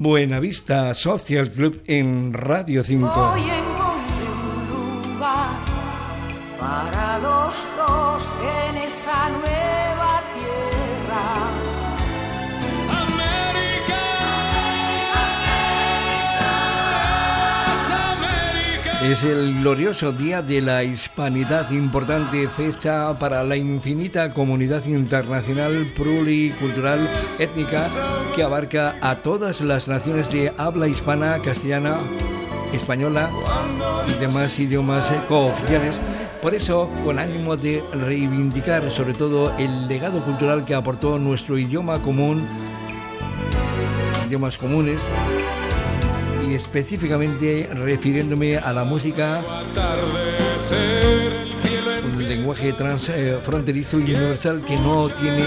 [0.00, 3.32] Buenavista Social Club en Radio 5.
[3.32, 5.50] Hoy encontré un lugar
[6.60, 8.22] para los dos
[8.68, 9.57] en esa nueva
[19.08, 27.08] Es el glorioso Día de la Hispanidad, importante fecha para la infinita comunidad internacional pluricultural
[27.38, 27.86] étnica
[28.36, 31.96] que abarca a todas las naciones de habla hispana, castellana,
[32.74, 33.30] española
[34.08, 36.02] y demás idiomas cooficiales.
[36.42, 42.02] Por eso, con ánimo de reivindicar sobre todo el legado cultural que aportó nuestro idioma
[42.02, 42.46] común,
[44.26, 45.00] idiomas comunes,
[46.54, 49.40] específicamente refiriéndome a la música,
[52.14, 55.44] un lenguaje transfronterizo y universal que no tiene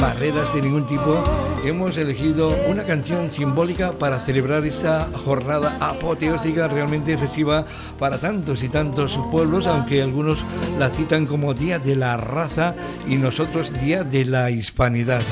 [0.00, 1.22] barreras de ningún tipo,
[1.64, 7.66] hemos elegido una canción simbólica para celebrar esta jornada apoteósica realmente festiva
[7.98, 10.44] para tantos y tantos pueblos, aunque algunos
[10.78, 12.74] la citan como Día de la Raza
[13.08, 15.22] y nosotros Día de la Hispanidad.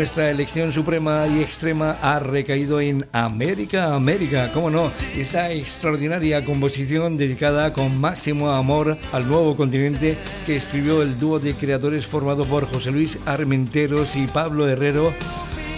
[0.00, 7.18] Nuestra elección suprema y extrema ha recaído en América, América, cómo no, esa extraordinaria composición
[7.18, 12.64] dedicada con máximo amor al nuevo continente que escribió el dúo de creadores formado por
[12.64, 15.12] José Luis Armenteros y Pablo Herrero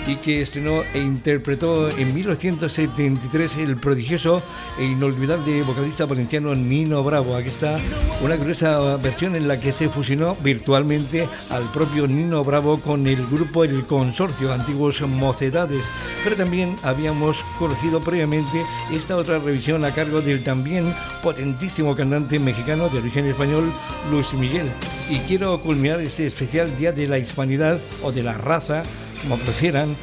[0.07, 4.43] y que estrenó e interpretó en 1973 el prodigioso
[4.79, 7.37] e inolvidable vocalista valenciano Nino Bravo.
[7.37, 7.77] Aquí está
[8.23, 13.27] una gruesa versión en la que se fusionó virtualmente al propio Nino Bravo con el
[13.27, 15.85] grupo El Consorcio, antiguos mocedades.
[16.25, 22.89] Pero también habíamos conocido previamente esta otra revisión a cargo del también potentísimo cantante mexicano
[22.89, 23.73] de origen español,
[24.11, 24.73] Luis Miguel.
[25.11, 28.83] Y quiero culminar este especial Día de la Hispanidad o de la Raza
[29.23, 29.97] como prefieran,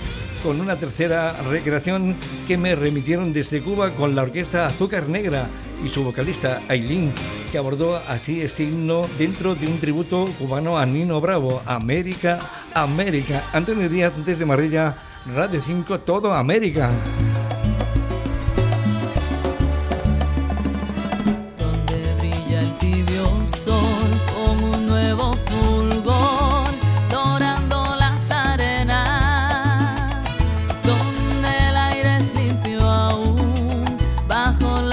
[0.44, 2.16] con una tercera recreación
[2.48, 5.48] que me remitieron desde Cuba con la orquesta Azúcar Negra
[5.84, 7.12] y su vocalista Aileen,
[7.52, 12.40] que abordó así este himno dentro de un tributo cubano a Nino Bravo, América,
[12.74, 13.44] América.
[13.54, 14.96] Antonio Díaz desde Marrilla,
[15.36, 16.92] Radio 5, todo América.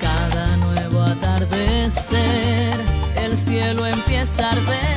[0.00, 2.74] Cada nuevo atardecer,
[3.16, 4.95] el cielo empieza a arder.